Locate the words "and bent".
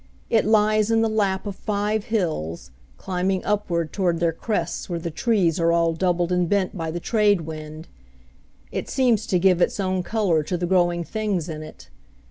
6.31-6.75